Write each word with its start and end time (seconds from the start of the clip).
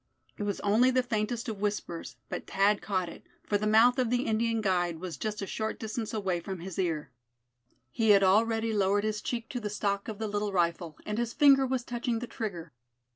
It 0.35 0.41
was 0.41 0.59
only 0.61 0.89
the 0.89 1.03
faintest 1.03 1.47
of 1.47 1.61
whispers, 1.61 2.15
but 2.27 2.47
Thad 2.47 2.81
caught 2.81 3.07
it, 3.07 3.21
for 3.43 3.59
the 3.59 3.67
mouth 3.67 3.99
of 3.99 4.09
the 4.09 4.23
Indian 4.23 4.59
guide 4.59 4.99
was 4.99 5.15
just 5.15 5.43
a 5.43 5.45
short 5.45 5.77
distance 5.79 6.11
away 6.11 6.39
from 6.39 6.61
his 6.61 6.79
ear. 6.79 7.11
He 7.91 8.09
had 8.09 8.23
already 8.23 8.73
lowered 8.73 9.03
his 9.03 9.21
cheek 9.21 9.47
to 9.49 9.59
the 9.59 9.69
stock 9.69 10.07
of 10.07 10.17
the 10.17 10.27
little 10.27 10.51
rifle, 10.51 10.97
and 11.05 11.19
his 11.19 11.33
finger 11.33 11.67
was 11.67 11.83
touching 11.83 12.17
the 12.17 12.25
trigger. 12.25 12.73